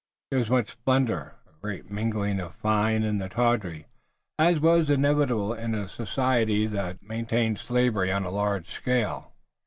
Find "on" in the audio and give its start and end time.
8.11-8.23